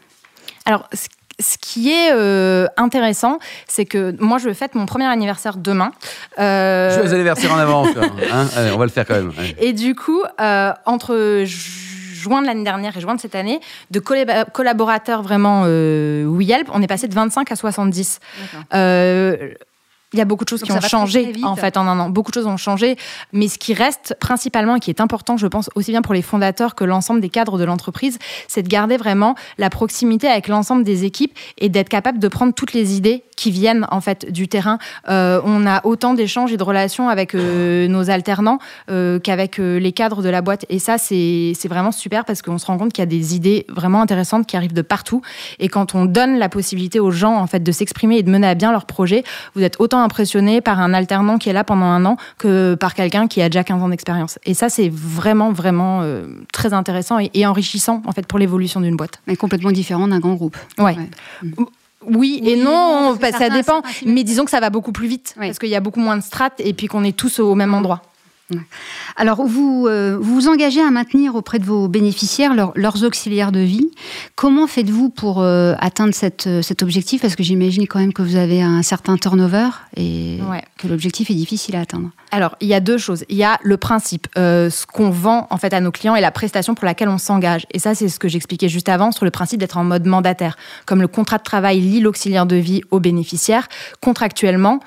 Alors, 0.66 0.88
ce- 0.94 1.08
ce 1.42 1.58
qui 1.58 1.90
est 1.90 2.12
euh, 2.12 2.68
intéressant, 2.76 3.40
c'est 3.68 3.86
que 3.86 4.14
moi, 4.20 4.40
je 4.40 4.52
fête 4.54 4.76
mon 4.76 4.86
premier 4.86 5.06
anniversaire 5.06 5.56
demain. 5.58 5.92
Euh, 6.38 6.94
Joyeux 6.98 7.14
anniversaire 7.14 7.54
en 7.54 7.58
avance. 7.58 7.90
quoi, 7.94 8.02
hein. 8.34 8.48
Allez, 8.58 8.72
on 8.72 8.78
va 8.78 8.86
le 8.86 8.92
faire 8.92 9.06
quand 9.06 9.14
même. 9.16 9.32
allez. 9.38 9.56
Et 9.60 9.72
du 9.74 9.96
coup, 9.96 10.22
euh, 10.42 10.74
entre 10.86 11.44
ju- 11.46 11.89
juin 12.20 12.42
de 12.42 12.48
l'année 12.48 12.64
dernière 12.64 12.96
et 12.96 13.02
juin 13.02 13.16
de 13.16 13.20
cette 13.22 13.36
année, 13.36 13.60
de 13.92 14.00
collab- 14.00 14.52
collaborateurs 14.52 15.22
vraiment 15.24 15.64
euh, 15.66 16.26
WeHelp, 16.28 16.70
on 16.74 16.82
est 16.82 16.88
passé 16.88 17.08
de 17.08 17.14
25 17.16 17.52
à 17.52 17.56
70. 17.56 18.20
Euh, 18.74 19.54
il 20.14 20.18
y 20.18 20.22
a 20.22 20.26
beaucoup 20.26 20.44
de 20.44 20.50
choses 20.50 20.62
Donc 20.62 20.70
qui 20.70 20.76
ont 20.76 20.82
changé 20.82 21.32
en 21.44 21.56
fait 21.56 21.78
en 21.78 21.88
un 21.88 22.00
an. 22.00 22.10
Beaucoup 22.10 22.32
de 22.32 22.36
choses 22.36 22.48
ont 22.48 22.58
changé, 22.58 22.96
mais 23.32 23.48
ce 23.48 23.60
qui 23.60 23.74
reste 23.74 24.16
principalement 24.20 24.76
et 24.76 24.80
qui 24.80 24.90
est 24.90 25.02
important, 25.02 25.38
je 25.38 25.46
pense, 25.46 25.70
aussi 25.76 25.92
bien 25.92 26.02
pour 26.02 26.16
les 26.16 26.24
fondateurs 26.24 26.74
que 26.74 26.84
l'ensemble 26.84 27.22
des 27.22 27.30
cadres 27.30 27.60
de 27.60 27.64
l'entreprise, 27.64 28.18
c'est 28.48 28.64
de 28.64 28.68
garder 28.68 28.98
vraiment 28.98 29.36
la 29.60 29.70
proximité 29.70 30.28
avec 30.28 30.48
l'ensemble 30.48 30.84
des 30.84 31.06
équipes 31.06 31.38
et 31.60 31.70
d'être 31.70 31.90
capable 31.90 32.18
de 32.18 32.28
prendre 32.28 32.54
toutes 32.54 32.74
les 32.74 32.96
idées 32.96 33.24
qui 33.36 33.52
viennent 33.52 33.86
en 33.92 34.02
fait 34.02 34.30
du 34.32 34.48
terrain. 34.48 34.80
Euh, 35.08 35.40
on 35.46 35.66
a 35.66 35.86
autant 35.86 36.14
d'échanges 36.14 36.52
et 36.52 36.58
de 36.58 36.64
relations 36.64 37.08
avec 37.08 37.36
euh, 37.36 37.88
nos 37.88 38.10
alternants 38.10 38.60
euh, 38.90 39.20
qu'avec 39.20 39.60
les 39.60 39.92
cadres 39.92 40.22
de 40.22 40.30
la 40.30 40.42
boîte. 40.42 40.66
Et 40.70 40.80
ça, 40.80 40.98
c'est 40.98 41.54
c'est 41.56 41.68
vraiment 41.68 41.92
super 41.92 42.26
parce 42.26 42.42
qu'on 42.42 42.58
se 42.58 42.66
rend 42.66 42.78
compte 42.78 42.92
qu'il 42.94 43.02
y 43.02 43.04
a 43.04 43.06
des 43.06 43.36
idées 43.36 43.66
vraiment 43.70 44.02
intéressantes 44.02 44.48
qui 44.48 44.58
arrivent 44.58 44.74
de 44.74 44.82
partout. 44.82 45.22
Et 45.60 45.70
quand 45.70 45.96
on 45.96 46.06
donne 46.06 46.38
la 46.38 46.50
possibilité 46.50 47.00
aux 47.00 47.12
gens 47.12 47.36
en 47.36 47.48
fait 47.48 47.62
de 47.62 47.72
s'exprimer 47.72 48.18
et 48.18 48.24
de 48.24 48.32
mener 48.32 48.48
à 48.48 48.56
bien 48.56 48.72
leur 48.72 48.86
projet, 48.86 49.24
vous 49.56 49.64
êtes 49.64 49.80
autant 49.80 49.99
impressionné 50.04 50.62
par 50.62 50.80
un 50.80 50.94
alternant 50.94 51.38
qui 51.38 51.50
est 51.50 51.54
là 51.54 51.64
pendant 51.64 51.86
un 51.86 52.06
an 52.06 52.18
que 52.38 52.76
par 52.76 52.94
quelqu'un 52.94 53.28
qui 53.28 53.42
a 53.42 53.50
déjà 53.50 53.64
15 53.64 53.82
ans 53.84 53.90
d'expérience. 53.90 54.40
Et 54.46 54.54
ça, 54.54 54.70
c'est 54.70 54.90
vraiment, 54.92 55.52
vraiment 55.52 56.02
euh, 56.02 56.26
très 56.54 56.74
intéressant 56.74 57.20
et, 57.20 57.30
et 57.34 57.46
enrichissant 57.46 58.02
en 58.06 58.12
fait 58.12 58.26
pour 58.28 58.40
l'évolution 58.40 58.82
d'une 58.82 58.96
boîte. 58.96 59.22
Mais 59.28 59.36
complètement 59.36 59.72
différent 59.72 60.08
d'un 60.08 60.20
grand 60.20 60.34
groupe. 60.36 60.58
Ouais. 60.78 60.96
Ouais. 60.98 61.10
Oui, 62.06 62.40
et 62.46 62.56
Oui, 62.56 62.62
non, 62.64 62.72
non, 63.12 63.18
parce 63.18 63.34
que 63.34 63.38
ça 63.40 63.46
certains- 63.50 63.56
dépend. 63.56 63.82
Mais 64.06 64.24
disons 64.24 64.46
que 64.46 64.52
ça 64.52 64.62
va 64.62 64.70
beaucoup 64.70 64.94
plus 64.94 65.08
vite 65.08 65.36
Oui. 65.38 65.48
parce 65.48 65.60
qu'il 65.60 65.70
y 65.70 65.76
a 65.76 65.82
beaucoup 65.82 66.00
moins 66.00 66.16
de 66.16 66.24
strates 66.24 66.60
et 66.60 66.74
puis 66.74 66.88
qu'on 66.88 67.04
est 67.04 67.16
tous 67.16 67.40
au 67.40 67.56
même 67.56 67.74
endroit. 67.74 68.02
Alors, 69.16 69.44
vous, 69.46 69.86
euh, 69.88 70.18
vous 70.20 70.36
vous 70.36 70.48
engagez 70.48 70.82
à 70.82 70.90
maintenir 70.92 71.36
auprès 71.36 71.60
de 71.60 71.66
vos 71.66 71.88
bénéficiaires 71.88 72.54
leur- 72.54 72.72
leurs 72.76 73.04
auxiliaires 73.04 73.52
de 73.52 73.60
vie. 73.60 73.90
Comment 74.36 74.68
faites-vous 74.68 75.10
pour 75.10 75.42
euh, 75.42 75.76
atteindre 75.80 76.14
cette, 76.14 76.48
euh, 76.48 76.62
cet 76.62 76.82
objectif? 76.84 77.22
Parce 77.22 77.36
que 77.36 77.44
j'imagine 77.44 77.88
quand 77.88 78.00
même 78.00 78.14
que 78.14 78.22
vous 78.22 78.36
avez 78.36 78.62
un 78.62 78.82
certain 78.84 79.18
turnover 79.18 79.70
et 79.98 80.40
Ouais. 80.50 80.64
que 80.78 80.88
l'objectif 80.88 81.30
est 81.30 81.36
difficile 81.36 81.76
à 81.76 81.82
atteindre. 81.82 82.10
Alors, 82.32 82.56
il 82.62 82.68
y 82.68 82.74
a 82.74 82.80
deux 82.80 82.98
choses. 82.98 83.26
Il 83.30 83.38
y 83.38 83.44
a 83.44 83.58
le 83.64 83.78
principe, 83.78 84.28
euh, 84.38 84.70
ce 84.70 84.86
qu'on 84.86 85.10
vend 85.10 85.48
en 85.50 85.58
fait 85.58 85.74
à 85.74 85.82
nos 85.82 85.92
clients 85.92 86.16
et 86.16 86.22
la 86.22 86.32
prestation 86.32 86.76
pour 86.76 86.86
laquelle 86.86 87.10
on 87.10 87.18
s'engage. 87.18 87.66
Et 87.72 87.80
ça, 87.80 87.96
c'est 87.96 88.08
ce 88.10 88.20
que 88.20 88.28
j'expliquais 88.28 88.70
juste 88.70 88.90
avant 88.90 89.12
sur 89.12 89.26
le 89.26 89.32
principe 89.32 89.60
d'être 89.60 89.78
en 89.78 89.84
mode 89.84 90.06
mandataire. 90.06 90.56
Comme 90.86 91.02
le 91.02 91.08
contrat 91.08 91.38
de 91.40 91.44
travail 91.44 91.80
lie 91.82 92.00
l'auxiliaire 92.00 92.46
de 92.46 92.56
vie 92.56 92.82
aux 92.92 93.00
bénéficiaires, 93.00 93.68
contractuellement, 94.02 94.80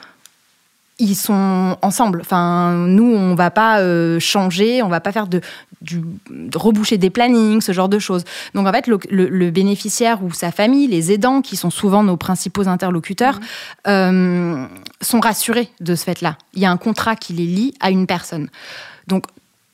ils 1.02 1.14
sont 1.16 1.76
ensemble. 1.82 2.20
Enfin, 2.20 2.86
nous, 2.86 3.12
on 3.14 3.34
va 3.34 3.50
pas 3.50 3.80
euh, 3.80 4.20
changer, 4.20 4.82
on 4.82 4.88
va 4.88 5.00
pas 5.00 5.12
faire 5.12 5.26
de, 5.26 5.40
du, 5.80 6.00
de 6.30 6.56
reboucher 6.56 6.96
des 6.96 7.10
plannings, 7.10 7.60
ce 7.60 7.72
genre 7.72 7.88
de 7.88 7.98
choses. 7.98 8.24
Donc, 8.54 8.66
en 8.66 8.72
fait, 8.72 8.86
le, 8.86 8.98
le- 9.10 9.28
le 9.28 9.50
bénéficiaire 9.50 10.22
ou 10.22 10.32
sa 10.32 10.52
famille, 10.52 10.86
les 10.86 11.10
aidants, 11.12 11.42
qui 11.42 11.56
sont 11.56 11.70
souvent 11.70 12.02
nos 12.04 12.16
principaux 12.16 12.68
interlocuteurs, 12.68 13.40
euh, 13.88 14.64
sont 15.00 15.20
rassurés 15.20 15.68
de 15.80 15.94
ce 15.94 16.04
fait-là. 16.04 16.38
Il 16.54 16.62
y 16.62 16.66
a 16.66 16.70
un 16.70 16.76
contrat 16.76 17.16
qui 17.16 17.32
les 17.32 17.46
lie 17.46 17.74
à 17.80 17.90
une 17.90 18.06
personne. 18.06 18.48
Donc, 19.08 19.24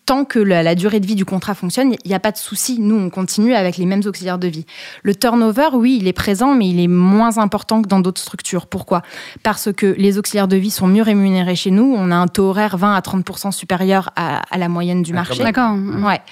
tant 0.09 0.25
que 0.25 0.39
la, 0.39 0.63
la 0.63 0.75
durée 0.75 1.01
de 1.01 1.07
vie 1.07 1.17
du 1.17 1.27
contrat 1.27 1.55
fonctionne, 1.55 1.95
il 2.03 2.09
n'y 2.09 2.15
a 2.15 2.19
pas 2.19 2.33
de 2.33 2.39
souci. 2.39 2.79
Nous, 2.81 2.97
on 2.97 3.11
continue 3.11 3.53
avec 3.55 3.77
les 3.77 3.85
mêmes 3.85 4.01
auxiliaires 4.07 4.39
de 4.39 4.49
vie. 4.49 4.65
Le 5.03 5.15
turnover, 5.15 5.69
oui, 5.75 5.99
il 6.01 6.09
est 6.09 6.15
présent, 6.15 6.55
mais 6.55 6.67
il 6.67 6.81
est 6.81 6.87
moins 6.89 7.37
important 7.37 7.83
que 7.83 7.89
dans 7.89 8.01
d'autres 8.01 8.23
structures. 8.23 8.67
Pourquoi? 8.69 9.03
Parce 9.43 9.71
que 9.71 9.85
les 9.99 10.17
auxiliaires 10.17 10.49
de 10.49 10.57
vie 10.57 10.71
sont 10.71 10.87
mieux 10.87 11.03
rémunérés 11.03 11.57
chez 11.57 11.71
nous. 11.71 11.95
On 11.95 12.11
a 12.11 12.17
un 12.17 12.27
taux 12.27 12.45
horaire 12.45 12.79
20 12.79 12.95
à 12.95 13.03
30 13.03 13.53
supérieur 13.53 14.09
à, 14.17 14.41
à 14.51 14.57
la 14.57 14.71
moyenne 14.71 15.03
du 15.03 15.13
Ah, 15.13 15.17
marché. 15.17 15.43
D'accord. 15.43 15.75
Ouais. 16.03 16.23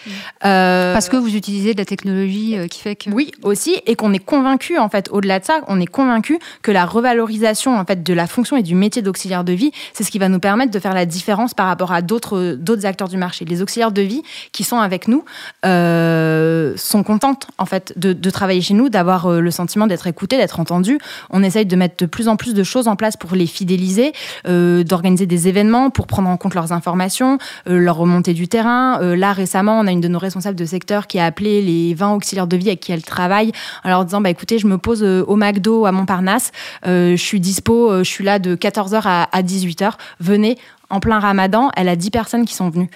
Euh, 0.46 0.94
Parce 0.94 1.10
que 1.10 1.18
vous 1.18 1.36
utilisez 1.36 1.74
de 1.74 1.78
la 1.78 1.84
technologie 1.84 2.56
euh, 2.56 2.68
qui 2.68 2.80
fait 2.80 2.96
que. 2.96 3.10
oui, 3.10 3.30
aussi, 3.42 3.76
et 3.84 3.94
qu'on 3.94 4.14
est 4.14 4.24
convaincu, 4.24 4.78
en 4.78 4.88
fait, 4.88 5.10
au-delà 5.12 5.38
de 5.38 5.44
ça, 5.44 5.60
on 5.68 5.78
est 5.82 5.86
convaincu 5.86 6.38
que 6.62 6.72
la 6.72 6.86
revalorisation, 6.86 7.78
en 7.78 7.84
fait, 7.84 8.02
de 8.02 8.14
la 8.14 8.26
fonction 8.26 8.56
et 8.56 8.62
du 8.62 8.74
métier 8.74 9.02
d'auxiliaire 9.02 9.44
de 9.44 9.52
vie, 9.52 9.70
c'est 9.92 10.02
ce 10.02 10.10
qui 10.10 10.18
va 10.18 10.30
nous 10.30 10.40
permettre 10.40 10.72
de 10.72 10.78
faire 10.78 10.94
la 10.94 11.04
différence 11.04 11.52
par 11.52 11.66
rapport 11.66 11.92
à 11.92 12.00
d'autres, 12.00 12.56
d'autres 12.58 12.86
acteurs 12.86 13.08
du 13.08 13.18
marché. 13.18 13.44
Les 13.44 13.60
auxiliaires 13.66 13.90
de 13.90 14.02
vie 14.02 14.22
qui 14.52 14.62
sont 14.62 14.78
avec 14.78 15.08
nous 15.08 15.24
euh, 15.64 16.74
sont 16.76 17.02
contentes, 17.02 17.48
en 17.58 17.66
fait, 17.66 17.92
de, 17.96 18.30
travailler 18.30 18.60
chez 18.60 18.74
nous, 18.74 18.88
d'avoir 18.88 19.26
euh, 19.26 19.40
le 19.40 19.50
sentiment 19.50 19.88
d'être 19.88 20.06
écoutés, 20.06 20.36
d'être 20.36 20.60
entendus. 20.60 20.98
On 21.30 21.42
essaye 21.42 21.66
de 21.66 21.76
mettre 21.76 21.96
de 21.98 22.06
plus 22.06 22.28
en 22.28 22.36
plus 22.36 22.54
de 22.54 22.62
choses 22.62 22.86
en 22.86 22.94
place 22.94 23.16
pour 23.16 23.34
les 23.34 23.46
fidéliser, 23.46 24.12
euh, 24.46 24.84
d'organiser 24.84 25.26
des 25.26 25.48
événements 25.48 25.90
pour 25.90 26.06
prendre 26.06 26.28
en 26.28 26.36
compte 26.36 26.54
leurs 26.54 26.72
informations, 26.72 27.38
leur 27.66 27.96
remontée 27.96 28.34
du 28.34 28.46
terrain. 28.46 29.00
Là, 29.16 29.32
récemment, 29.32 29.80
on 29.80 29.86
a 29.86 29.90
une 29.90 30.00
de 30.00 30.08
nos 30.08 30.18
responsables 30.18 30.56
de 30.56 30.64
secteur 30.64 31.06
qui 31.06 31.18
a 31.18 31.24
appelé 31.24 31.62
les 31.62 31.94
20 31.94 32.12
auxiliaires 32.14 32.46
de 32.46 32.56
vie 32.56 32.68
avec 32.68 32.80
qui 32.80 32.92
elle 32.92 33.02
travaille 33.02 33.50
en 33.84 33.88
leur 33.88 34.04
disant 34.04 34.20
bah, 34.20 34.30
écoutez, 34.30 34.58
je 34.58 34.66
me 34.66 34.78
pose 34.78 35.02
au 35.02 35.36
McDo 35.36 35.86
à 35.86 35.92
Montparnasse, 35.92 36.52
je 36.84 37.16
suis 37.16 37.40
dispo, 37.40 37.98
je 37.98 38.08
suis 38.08 38.24
là 38.24 38.38
de 38.38 38.54
14h 38.54 39.00
à, 39.04 39.28
à 39.32 39.42
18h, 39.42 39.92
venez. 40.20 40.56
En 40.88 41.00
plein 41.00 41.18
ramadan, 41.18 41.70
elle 41.76 41.88
a 41.88 41.96
10 41.96 42.10
personnes 42.10 42.44
qui 42.44 42.54
sont 42.54 42.70
venues. 42.70 42.90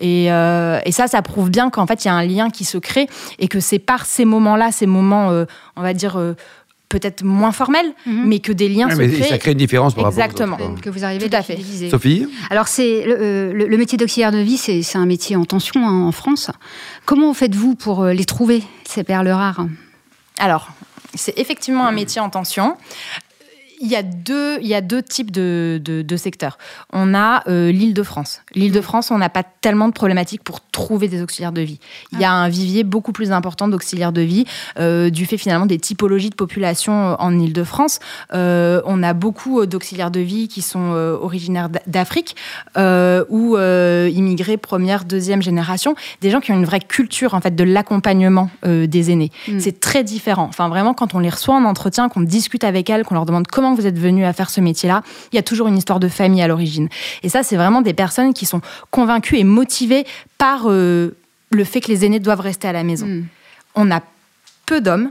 Et, 0.00 0.32
euh, 0.32 0.80
et 0.84 0.92
ça, 0.92 1.06
ça 1.06 1.22
prouve 1.22 1.50
bien 1.50 1.70
qu'en 1.70 1.86
fait, 1.86 2.04
il 2.04 2.08
y 2.08 2.10
a 2.10 2.14
un 2.14 2.24
lien 2.24 2.50
qui 2.50 2.64
se 2.64 2.78
crée 2.78 3.06
et 3.38 3.46
que 3.48 3.60
c'est 3.60 3.78
par 3.78 4.06
ces 4.06 4.24
moments-là, 4.24 4.72
ces 4.72 4.86
moments, 4.86 5.30
euh, 5.30 5.44
on 5.76 5.82
va 5.82 5.92
dire, 5.94 6.16
euh, 6.18 6.34
peut-être 6.88 7.22
moins 7.22 7.52
formels, 7.52 7.92
Mhm. 8.06 8.22
mais 8.26 8.38
que 8.40 8.50
des 8.50 8.68
liens 8.68 8.88
Ouais, 8.88 8.94
se 8.94 8.98
mais 8.98 9.08
créent. 9.10 9.28
ça 9.28 9.38
crée 9.38 9.52
une 9.52 9.58
différence 9.58 9.94
par 9.94 10.08
Exactement. 10.08 10.56
rapport 10.56 10.70
autres, 10.72 10.80
Que 10.80 10.90
vous 10.90 11.04
arrivez 11.04 11.28
Tout 11.28 11.36
à 11.36 11.42
fait. 11.42 11.54
fidéliser. 11.54 11.88
Sophie 11.90 12.26
Alors, 12.50 12.66
c'est 12.66 13.04
le, 13.06 13.16
euh, 13.20 13.52
le- 13.52 13.68
le 13.68 13.76
métier 13.76 13.96
d'auxiliaire 13.96 14.32
de 14.32 14.38
vie, 14.38 14.56
c'est 14.56 14.82
un 14.96 15.06
métier 15.06 15.36
en 15.36 15.44
tension 15.44 15.86
hein, 15.86 16.02
en 16.02 16.10
France. 16.12 16.50
Comment 17.04 17.32
faites-vous 17.32 17.76
pour 17.76 18.06
les 18.06 18.24
trouver, 18.24 18.64
ces 18.88 19.04
perles 19.04 19.28
rares? 19.28 19.66
Alors, 20.38 20.68
c'est 21.14 21.38
effectivement 21.38 21.86
un 21.86 21.92
métier 21.92 22.20
en 22.20 22.30
tension. 22.30 22.76
Il 23.80 23.88
y 23.88 23.96
a 23.96 24.02
deux, 24.02 24.58
il 24.60 24.66
y 24.66 24.74
a 24.74 24.80
deux 24.82 25.02
types 25.02 25.30
de, 25.30 25.80
de- 25.82 26.02
de 26.02 26.16
secteurs. 26.16 26.58
On 26.92 27.14
a 27.14 27.42
euh, 27.48 27.72
l'île 27.72 27.94
de 27.94 28.02
France. 28.02 28.42
L'île 28.54 28.72
de 28.72 28.80
France, 28.80 29.10
on 29.10 29.18
n'a 29.18 29.30
pas 29.30 29.42
tellement 29.42 29.88
de 29.88 29.92
problématiques 29.94 30.44
pour 30.44 30.60
trouver 30.60 31.08
des 31.08 31.22
auxiliaires 31.22 31.52
de 31.52 31.62
vie. 31.62 31.80
Il 32.12 32.20
y 32.20 32.24
a 32.24 32.32
un 32.32 32.48
vivier 32.48 32.84
beaucoup 32.84 33.12
plus 33.12 33.32
important 33.32 33.68
d'auxiliaires 33.68 34.12
de 34.12 34.20
vie, 34.20 34.44
euh, 34.78 35.08
du 35.10 35.24
fait 35.24 35.38
finalement 35.38 35.66
des 35.66 35.78
typologies 35.78 36.30
de 36.30 36.34
population 36.34 36.92
euh, 36.92 37.14
en 37.18 37.38
île 37.38 37.52
de 37.54 37.64
France. 37.64 38.00
Euh, 38.34 38.82
on 38.84 39.02
a 39.02 39.14
beaucoup 39.14 39.64
d'auxiliaires 39.66 40.10
de 40.10 40.20
vie 40.20 40.48
qui 40.48 40.62
sont 40.62 40.90
originaires 41.22 41.68
d'Afrique 41.86 42.36
ou 42.76 43.56
immigrés 43.56 44.56
première, 44.56 45.04
deuxième 45.04 45.42
génération, 45.42 45.94
des 46.20 46.30
gens 46.30 46.40
qui 46.40 46.52
ont 46.52 46.56
une 46.56 46.64
vraie 46.64 46.80
culture 46.80 47.34
en 47.34 47.40
fait 47.40 47.54
de 47.54 47.64
l'accompagnement 47.64 48.50
des 48.64 49.10
aînés. 49.10 49.30
Mm. 49.48 49.60
C'est 49.60 49.80
très 49.80 50.04
différent. 50.04 50.46
Enfin, 50.48 50.68
vraiment, 50.68 50.94
quand 50.94 51.14
on 51.14 51.18
les 51.18 51.30
reçoit 51.30 51.54
en 51.54 51.64
entretien, 51.64 52.08
qu'on 52.08 52.20
discute 52.20 52.64
avec 52.64 52.90
elles, 52.90 53.04
qu'on 53.04 53.14
leur 53.14 53.26
demande 53.26 53.46
comment 53.46 53.69
vous 53.74 53.86
êtes 53.86 53.98
venus 53.98 54.26
à 54.26 54.32
faire 54.32 54.50
ce 54.50 54.60
métier-là, 54.60 55.02
il 55.32 55.36
y 55.36 55.38
a 55.38 55.42
toujours 55.42 55.68
une 55.68 55.76
histoire 55.76 56.00
de 56.00 56.08
famille 56.08 56.42
à 56.42 56.48
l'origine. 56.48 56.88
Et 57.22 57.28
ça, 57.28 57.42
c'est 57.42 57.56
vraiment 57.56 57.82
des 57.82 57.94
personnes 57.94 58.34
qui 58.34 58.46
sont 58.46 58.60
convaincues 58.90 59.38
et 59.38 59.44
motivées 59.44 60.06
par 60.38 60.70
euh, 60.70 61.16
le 61.50 61.64
fait 61.64 61.80
que 61.80 61.88
les 61.88 62.04
aînés 62.04 62.20
doivent 62.20 62.40
rester 62.40 62.68
à 62.68 62.72
la 62.72 62.82
maison. 62.82 63.06
Mm. 63.06 63.26
On 63.74 63.90
a 63.90 64.00
peu 64.66 64.80
d'hommes, 64.80 65.10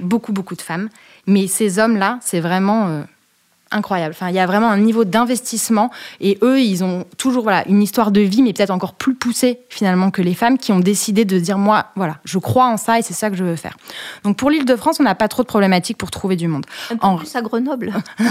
beaucoup, 0.00 0.32
beaucoup 0.32 0.56
de 0.56 0.62
femmes, 0.62 0.88
mais 1.26 1.46
ces 1.46 1.78
hommes-là, 1.78 2.18
c'est 2.22 2.40
vraiment 2.40 2.88
euh, 2.88 3.02
incroyable. 3.70 4.14
Enfin, 4.16 4.28
il 4.30 4.34
y 4.34 4.38
a 4.38 4.46
vraiment 4.46 4.70
un 4.70 4.78
niveau 4.78 5.04
d'investissement 5.04 5.90
et 6.20 6.38
eux, 6.42 6.60
ils 6.60 6.82
ont 6.84 7.04
toujours 7.16 7.42
voilà, 7.42 7.66
une 7.68 7.82
histoire 7.82 8.10
de 8.10 8.20
vie, 8.20 8.42
mais 8.42 8.52
peut-être 8.52 8.70
encore 8.70 8.94
plus 8.94 9.14
poussée 9.14 9.60
finalement 9.68 10.10
que 10.10 10.22
les 10.22 10.34
femmes 10.34 10.58
qui 10.58 10.72
ont 10.72 10.80
décidé 10.80 11.24
de 11.24 11.38
dire 11.38 11.58
moi, 11.58 11.86
voilà, 11.96 12.16
je 12.24 12.38
crois 12.38 12.66
en 12.66 12.76
ça 12.76 12.98
et 12.98 13.02
c'est 13.02 13.14
ça 13.14 13.30
que 13.30 13.36
je 13.36 13.44
veux 13.44 13.56
faire. 13.56 13.76
Donc 14.24 14.36
pour 14.36 14.50
l'île 14.50 14.64
de 14.64 14.76
France, 14.76 14.98
on 15.00 15.04
n'a 15.04 15.14
pas 15.14 15.28
trop 15.28 15.42
de 15.42 15.48
problématiques 15.48 15.98
pour 15.98 16.10
trouver 16.10 16.36
du 16.36 16.48
monde. 16.48 16.66
Un 16.90 16.96
peu 16.96 17.06
En- 17.06 17.16
plus 17.16 17.34
à 17.36 17.42
Grenoble. 17.42 17.92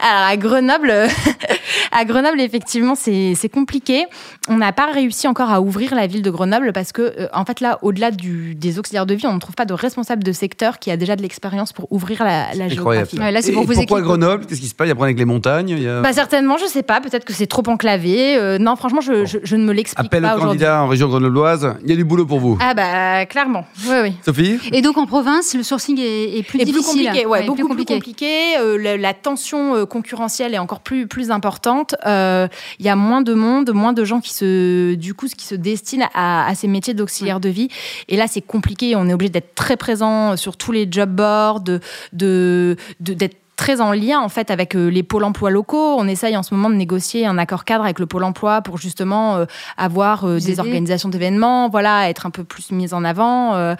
Alors 0.00 0.26
à 0.26 0.36
Grenoble, 0.36 0.92
à 1.92 2.04
Grenoble 2.04 2.40
effectivement 2.40 2.94
c'est 2.94 3.34
c'est 3.36 3.48
compliqué. 3.48 4.06
On 4.48 4.56
n'a 4.56 4.72
pas 4.72 4.90
réussi 4.90 5.28
encore 5.28 5.50
à 5.50 5.60
ouvrir 5.60 5.94
la 5.94 6.06
ville 6.06 6.22
de 6.22 6.30
Grenoble 6.30 6.72
parce 6.72 6.92
que 6.92 7.02
euh, 7.02 7.28
en 7.32 7.44
fait 7.44 7.60
là 7.60 7.78
au-delà 7.82 8.10
des 8.10 8.78
auxiliaires 8.78 9.06
de 9.06 9.14
vie, 9.14 9.26
on 9.26 9.34
ne 9.34 9.38
trouve 9.38 9.54
pas 9.54 9.64
de 9.64 9.74
responsable 9.74 10.22
de 10.22 10.32
secteur 10.32 10.78
qui 10.78 10.90
a 10.90 10.96
déjà 10.96 11.16
de 11.16 11.22
l'expérience 11.22 11.72
pour 11.72 11.90
ouvrir 11.92 12.24
la, 12.24 12.68
géographie. 12.68 13.18
Ouais, 13.18 13.30
là, 13.30 13.42
c'est 13.42 13.52
pour 13.52 13.70
et 13.70 13.74
équipes. 13.74 14.03
Grenoble 14.04 14.46
Qu'est-ce 14.46 14.60
qui 14.60 14.68
se 14.68 14.74
passe? 14.74 14.86
Il 14.86 14.88
y 14.88 14.92
a 14.92 14.94
problème 14.94 15.10
avec 15.14 15.18
les 15.18 15.24
montagnes 15.24 15.70
il 15.70 15.82
y 15.82 15.88
a... 15.88 16.00
Bah 16.00 16.12
certainement, 16.12 16.56
je 16.58 16.66
sais 16.66 16.82
pas. 16.82 17.00
Peut-être 17.00 17.24
que 17.24 17.32
c'est 17.32 17.46
trop 17.46 17.62
enclavé. 17.66 18.36
Euh, 18.36 18.58
non, 18.58 18.76
franchement, 18.76 19.00
je, 19.00 19.24
je- 19.24 19.38
je 19.42 19.56
ne 19.56 19.64
me 19.64 19.72
l'explique 19.72 20.06
Appel 20.06 20.22
pas 20.22 20.28
aux 20.34 20.36
aujourd'hui. 20.36 20.58
candidats 20.58 20.82
en 20.82 20.88
région 20.88 21.08
grenobloise, 21.08 21.74
il 21.82 21.90
y 21.90 21.92
a 21.92 21.96
du 21.96 22.04
boulot 22.04 22.26
pour 22.26 22.40
vous. 22.40 22.58
Ah 22.60 22.74
bah 22.74 23.26
clairement, 23.26 23.66
oui 23.88 23.94
oui. 24.02 24.12
Sophie? 24.24 24.58
Et 24.72 24.82
donc 24.82 24.96
en 24.98 25.06
province, 25.06 25.54
le 25.54 25.62
sourcing 25.62 25.98
est, 25.98 26.38
est 26.38 26.42
plus 26.42 26.60
Et 26.60 26.64
plus 26.64 26.72
difficile. 26.72 27.06
compliqué, 27.06 27.26
ouais, 27.26 27.40
Ouais, 27.40 27.46
beaucoup 27.46 27.68
plus 27.74 27.84
compliqué. 27.84 28.56
Euh, 28.60 28.78
la, 28.78 28.96
la 28.96 29.14
tension 29.14 29.74
euh, 29.74 29.86
concurrentielle 29.86 30.54
est 30.54 30.58
encore 30.58 30.80
plus 30.80 31.06
plus 31.06 31.30
importante. 31.30 31.94
Euh, 32.06 32.46
Il 32.78 32.86
y 32.86 32.88
a 32.88 32.96
moins 32.96 33.22
de 33.22 33.34
monde, 33.34 33.70
moins 33.72 33.92
de 33.92 34.04
gens 34.04 34.20
qui 34.20 34.32
se, 34.32 34.94
du 34.94 35.14
coup, 35.14 35.26
qui 35.26 35.44
se 35.46 35.54
destinent 35.54 36.08
à, 36.14 36.46
à 36.46 36.54
ces 36.54 36.68
métiers 36.68 36.94
d'auxiliaire 36.94 37.40
de 37.40 37.48
vie. 37.48 37.68
Et 38.08 38.16
là, 38.16 38.26
c'est 38.28 38.40
compliqué. 38.40 38.94
On 38.96 39.08
est 39.08 39.14
obligé 39.14 39.30
d'être 39.30 39.54
très 39.54 39.76
présent 39.76 40.36
sur 40.36 40.56
tous 40.56 40.72
les 40.72 40.86
job 40.90 41.10
boards, 41.10 41.60
de 41.60 41.80
de- 42.12 42.76
de- 43.00 43.14
d'être 43.14 43.36
très 43.56 43.80
en 43.80 43.92
lien 43.92 44.20
en 44.20 44.28
fait 44.28 44.50
avec 44.50 44.74
euh, 44.74 44.88
les 44.88 45.02
pôles 45.02 45.24
emploi 45.24 45.50
locaux. 45.50 45.96
On 45.98 46.08
essaye 46.08 46.36
en 46.36 46.42
ce 46.42 46.54
moment 46.54 46.70
de 46.70 46.74
négocier 46.74 47.26
un 47.26 47.38
accord 47.38 47.64
cadre 47.64 47.84
avec 47.84 47.98
le 47.98 48.06
pôle 48.06 48.24
emploi 48.24 48.62
pour 48.62 48.78
justement 48.78 49.36
euh, 49.36 49.46
avoir 49.76 50.24
euh, 50.24 50.38
des 50.38 50.60
organisations 50.60 51.08
d'événements, 51.08 51.68
voilà, 51.68 52.08
être 52.08 52.26
un 52.26 52.30
peu 52.30 52.44
plus 52.44 52.70
mise 52.72 52.94
en 52.94 53.04
avant. 53.04 53.54
Euh, 53.54 53.74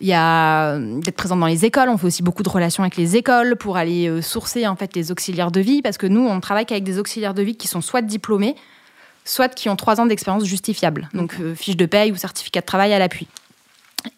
Il 0.00 0.08
y 0.08 0.14
a 0.14 0.78
d'être 0.78 1.16
présente 1.16 1.40
dans 1.40 1.46
les 1.46 1.64
écoles. 1.64 1.88
On 1.88 1.98
fait 1.98 2.06
aussi 2.06 2.22
beaucoup 2.22 2.42
de 2.42 2.48
relations 2.48 2.82
avec 2.82 2.96
les 2.96 3.16
écoles 3.16 3.56
pour 3.56 3.76
aller 3.76 4.22
sourcer 4.22 4.66
en 4.66 4.76
fait 4.76 4.94
les 4.94 5.12
auxiliaires 5.12 5.50
de 5.50 5.60
vie 5.60 5.82
parce 5.82 5.98
que 5.98 6.06
nous 6.06 6.26
on 6.26 6.40
travaille 6.40 6.66
qu'avec 6.66 6.84
des 6.84 6.98
auxiliaires 6.98 7.34
de 7.34 7.42
vie 7.42 7.56
qui 7.56 7.68
sont 7.68 7.80
soit 7.80 8.02
diplômés, 8.02 8.56
soit 9.24 9.48
qui 9.48 9.68
ont 9.68 9.76
trois 9.76 10.00
ans 10.00 10.06
d'expérience 10.06 10.44
justifiable, 10.44 11.08
donc 11.14 11.36
fiche 11.54 11.76
de 11.76 11.86
paye 11.86 12.12
ou 12.12 12.16
certificat 12.16 12.60
de 12.60 12.66
travail 12.66 12.92
à 12.92 12.98
l'appui. 12.98 13.28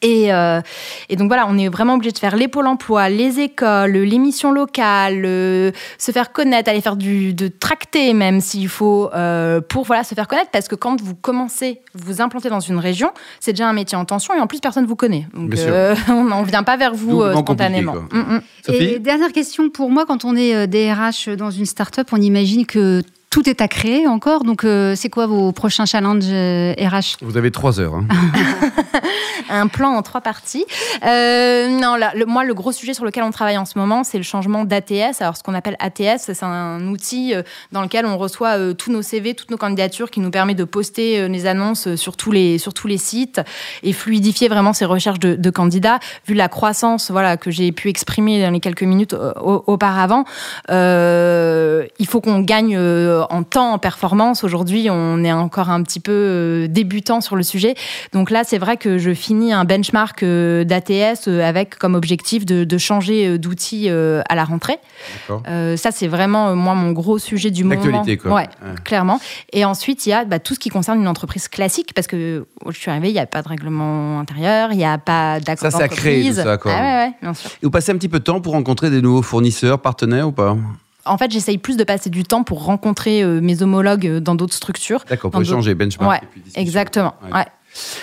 Et, 0.03 0.33
euh, 0.33 0.61
et 1.09 1.17
donc 1.17 1.29
voilà, 1.29 1.47
on 1.49 1.57
est 1.59 1.69
vraiment 1.69 1.95
obligé 1.95 2.13
de 2.13 2.19
faire 2.19 2.37
les 2.37 2.49
pôles 2.49 2.67
emploi, 2.67 3.09
les 3.09 3.41
écoles, 3.41 3.93
les 3.93 4.19
missions 4.19 4.53
locales, 4.53 5.23
euh, 5.25 5.71
se 5.99 6.13
faire 6.13 6.33
connaître, 6.33 6.69
aller 6.69 6.81
faire 6.81 6.97
du 6.97 7.35
de 7.35 7.49
tracter 7.49 8.13
même 8.13 8.41
s'il 8.41 8.69
faut 8.69 9.11
euh, 9.15 9.61
pour 9.61 9.85
voilà 9.85 10.05
se 10.05 10.15
faire 10.15 10.29
connaître 10.29 10.51
parce 10.51 10.69
que 10.69 10.75
quand 10.75 11.01
vous 11.01 11.15
commencez 11.15 11.81
vous 11.95 12.21
implanter 12.21 12.49
dans 12.49 12.61
une 12.61 12.79
région, 12.79 13.13
c'est 13.41 13.53
déjà 13.53 13.69
un 13.69 13.73
métier 13.73 13.97
en 13.97 14.05
tension 14.05 14.35
et 14.35 14.41
en 14.41 14.47
plus 14.47 14.61
personne 14.61 14.87
vous 14.87 14.97
connaît. 14.97 15.27
Donc 15.35 15.55
euh, 15.57 15.95
on 16.09 16.25
n'en 16.25 16.43
vient 16.43 16.63
pas 16.63 16.77
vers 16.77 16.95
vous 16.95 17.23
euh, 17.23 17.37
spontanément. 17.37 17.95
Mm, 18.13 18.19
mm. 18.19 18.43
Et 18.73 18.99
dernière 18.99 19.33
question 19.33 19.71
pour 19.71 19.91
moi, 19.91 20.05
quand 20.07 20.25
on 20.25 20.35
est 20.37 20.67
DRH 20.67 21.29
dans 21.29 21.51
une 21.51 21.67
start-up, 21.67 22.09
on 22.13 22.21
imagine 22.21 22.67
que 22.67 23.03
tout 23.31 23.49
est 23.49 23.61
à 23.61 23.69
créer 23.69 24.07
encore. 24.07 24.45
Donc, 24.45 24.65
euh, 24.65 24.95
c'est 24.97 25.11
quoi 25.11 25.27
vos 25.27 25.53
prochains 25.53 25.85
challenges 25.87 26.25
euh, 26.31 26.73
RH 26.79 27.19
Vous 27.23 27.37
avez 27.37 27.51
trois 27.51 27.81
heures. 27.81 27.95
hein. 27.95 28.07
un 29.51 29.69
plan 29.69 29.91
en 29.91 30.03
trois 30.03 30.21
parties. 30.23 30.65
Euh, 31.07 31.69
non, 31.69 31.95
là, 31.97 32.13
le- 32.17 32.25
moi, 32.27 32.45
le 32.45 32.55
gros 32.55 32.73
sujet 32.73 32.95
sur 32.95 33.05
lequel 33.05 33.23
on 33.23 33.31
travaille 33.31 33.59
en 33.59 33.65
ce 33.65 33.79
moment, 33.79 34.03
c'est 34.05 34.17
le 34.19 34.25
changement 34.25 34.65
d'ATS. 34.65 35.21
Alors, 35.21 35.37
ce 35.37 35.43
qu'on 35.43 35.55
appelle 35.55 35.77
ATS, 35.79 36.19
c'est 36.33 36.43
un 36.43 36.87
outil 36.89 37.35
euh, 37.35 37.43
dans 37.73 37.83
lequel 37.83 38.07
on 38.07 38.17
reçoit 38.17 38.59
euh, 38.59 38.73
tous 38.75 38.91
nos 38.91 39.03
CV, 39.03 39.35
toutes 39.35 39.51
nos 39.51 39.57
candidatures, 39.57 40.11
qui 40.11 40.21
nous 40.21 40.31
permet 40.31 40.55
de 40.55 40.65
poster 40.65 41.21
euh, 41.21 41.29
les 41.29 41.47
annonces 41.47 41.87
euh, 41.89 41.97
sur 41.97 42.17
tous 42.17 42.33
les, 42.33 42.59
sur 42.59 42.75
tous 42.75 42.89
les 42.89 42.99
sites 42.99 43.41
et 43.83 43.93
fluidifier 43.93 44.49
vraiment 44.49 44.73
ces 44.73 44.85
recherches 44.87 45.21
de, 45.21 45.35
de 45.35 45.51
candidats. 45.51 46.01
Vu 46.27 46.35
la 46.35 46.49
croissance 46.49 47.11
voilà, 47.11 47.37
que 47.37 47.51
j'ai 47.51 47.71
pu 47.71 47.89
exprimer 47.89 48.43
dans 48.43 48.51
les 48.51 48.61
quelques 48.61 48.83
minutes 48.83 49.13
euh, 49.15 49.33
au- 49.41 49.63
auparavant, 49.67 50.25
euh, 50.71 51.87
il 51.99 52.07
faut 52.07 52.21
qu'on 52.21 52.41
gagne 52.41 52.77
euh, 52.77 53.16
en 53.31 53.43
temps, 53.43 53.73
en 53.73 53.79
performance. 53.79 54.45
Aujourd'hui, 54.45 54.89
on 54.91 55.23
est 55.25 55.33
encore 55.33 55.71
un 55.71 55.83
petit 55.83 56.01
peu 56.01 56.13
euh, 56.13 56.67
débutant 56.69 57.21
sur 57.21 57.37
le 57.37 57.43
sujet. 57.43 57.75
Donc 58.13 58.31
là, 58.31 58.43
c'est 58.45 58.59
vrai 58.59 58.77
que 58.77 58.99
je 58.99 59.13
finis 59.15 59.53
un 59.53 59.65
benchmark 59.65 60.23
euh, 60.23 60.65
d'ATS 60.65 61.29
euh, 61.29 61.43
avec 61.43 61.77
comme 61.79 61.95
objectif 61.95 62.45
de, 62.47 62.65
de 62.65 62.79
changer 62.79 63.27
euh, 63.29 63.39
d'outil 63.39 63.87
euh, 63.89 64.23
à 64.29 64.35
la 64.35 64.45
rentrée. 64.45 64.79
Euh, 65.49 65.77
ça, 65.77 65.91
c'est 65.91 66.09
vraiment, 66.09 66.49
euh, 66.49 66.55
moi, 66.55 66.75
mon 66.75 66.93
gros 66.93 67.19
sujet 67.19 67.51
du 67.51 67.65
moment. 67.65 67.77
L'actualité, 67.77 68.17
quoi. 68.17 68.33
Ouais, 68.35 68.49
Ouais. 68.63 68.75
clairement. 68.85 69.21
Et 69.53 69.65
ensuite, 69.65 70.07
il 70.07 70.11
y 70.11 70.13
a 70.13 70.25
bah, 70.25 70.39
tout 70.39 70.55
ce 70.55 70.59
qui 70.61 70.69
concerne 70.69 71.01
une 71.01 71.09
entreprise 71.09 71.49
classique, 71.49 71.93
parce 71.95 72.07
que 72.07 72.45
où 72.65 72.73
je 72.73 72.79
suis 72.79 72.91
arrivée, 72.91 73.09
il 73.11 73.13
n'y 73.15 73.19
a 73.19 73.27
pas 73.27 73.43
de 73.43 73.49
règlement 73.49 74.21
intérieur, 74.21 74.71
il 74.73 74.79
n'y 74.79 74.85
a 74.85 74.99
pas 74.99 75.41
d'accord 75.41 75.71
Ça, 75.71 75.79
ça 75.79 75.89
crée 75.89 76.25
tout 76.29 76.35
ça, 76.35 76.57
quoi. 76.57 76.73
Ah 76.75 76.81
ouais, 76.81 77.05
ouais, 77.07 77.13
bien 77.23 77.35
sûr. 77.35 77.51
Et 77.51 77.67
vous 77.67 77.71
passez 77.71 77.93
un 77.93 77.97
petit 77.97 78.09
peu 78.09 78.19
de 78.19 78.25
temps 78.25 78.41
pour 78.41 78.53
rencontrer 78.55 78.91
des 78.91 79.01
nouveaux 79.03 79.23
fournisseurs, 79.23 79.79
partenaires 79.81 80.29
ou 80.29 80.33
pas? 80.33 80.57
En 81.07 81.19
fait, 81.19 81.31
j'essaye 81.31 81.59
plus 81.59 81.77
de 81.77 81.85
passer 81.85 82.11
du 82.11 82.25
temps 82.25 82.43
pour 82.43 82.65
rencontrer 82.65 83.23
euh, 83.23 83.41
mes 83.41 83.63
homologues 83.63 84.07
euh, 84.07 84.21
dans 84.21 84.35
d'autres 84.35 84.55
structures. 84.55 85.05
D'accord, 85.09 85.31
pour 85.31 85.41
échanger, 85.41 85.75
benchmark. 85.75 86.23
Ouais, 86.23 86.29
exactement. 86.55 87.15
Ouais. 87.25 87.39
Ouais. 87.39 87.45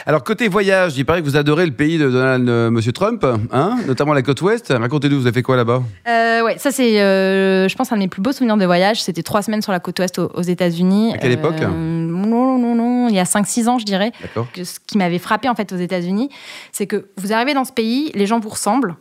Alors, 0.06 0.24
côté 0.24 0.48
voyage, 0.48 0.98
il 0.98 1.06
paraît 1.06 1.22
que 1.22 1.26
vous 1.26 1.38
adorez 1.38 1.66
le 1.66 1.72
pays 1.72 1.98
de 1.98 2.10
Donald 2.10 2.48
euh, 2.48 2.70
Monsieur 2.70 2.92
Trump, 2.92 3.26
hein 3.52 3.78
notamment 3.88 4.14
la 4.14 4.22
côte 4.22 4.42
ouest. 4.42 4.74
Racontez-nous, 4.76 5.20
vous 5.20 5.28
avez 5.28 5.34
fait 5.34 5.42
quoi 5.42 5.56
là-bas? 5.56 5.84
Euh, 6.08 6.44
ouais, 6.44 6.58
ça 6.58 6.72
c'est, 6.72 7.02
euh, 7.02 7.68
je 7.68 7.76
pense, 7.76 7.92
un 7.92 7.96
de 7.96 8.02
mes 8.02 8.08
plus 8.08 8.22
beaux 8.22 8.32
souvenirs 8.32 8.58
de 8.58 8.66
voyage. 8.66 9.02
C'était 9.02 9.24
trois 9.24 9.42
semaines 9.42 9.62
sur 9.62 9.72
la 9.72 9.80
côte 9.80 10.00
ouest 10.00 10.20
aux, 10.20 10.32
aux 10.34 10.42
États-Unis. 10.42 11.14
À 11.14 11.18
quelle 11.18 11.32
époque? 11.32 11.60
Non, 11.62 12.58
non, 12.58 12.76
non, 12.76 13.10
il 13.10 13.16
y 13.16 13.20
a 13.20 13.24
5-6 13.24 13.68
ans, 13.68 13.80
je 13.80 13.86
dirais. 13.86 14.12
D'accord. 14.22 14.48
Que 14.52 14.64
ce 14.64 14.80
qui 14.86 14.98
m'avait 14.98 15.20
frappé 15.20 15.50
en 15.50 15.56
fait 15.56 15.72
aux 15.72 15.78
États-Unis, 15.78 16.30
c'est 16.72 16.88
que 16.88 17.08
vous 17.18 17.34
arrivez 17.34 17.54
dans 17.54 17.66
ce 17.66 17.74
pays, 17.74 18.12
les 18.16 18.26
gens 18.26 18.40
vous 18.40 18.50
ressemblent. 18.50 18.96